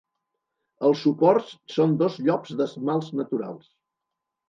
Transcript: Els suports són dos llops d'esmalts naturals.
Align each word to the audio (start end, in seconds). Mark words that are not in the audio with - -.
Els 0.89 1.03
suports 1.09 1.53
són 1.75 1.95
dos 2.01 2.19
llops 2.25 2.59
d'esmalts 2.63 3.15
naturals. 3.23 3.73